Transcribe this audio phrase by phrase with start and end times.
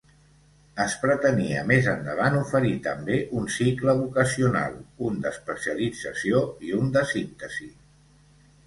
[0.85, 4.81] Es pretenia, més endavant, oferir també un cicle vocacional,
[5.11, 7.73] un d'especialització i un de síntesi.